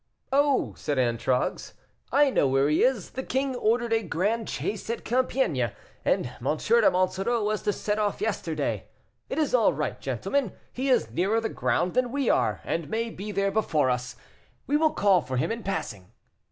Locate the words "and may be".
12.63-13.31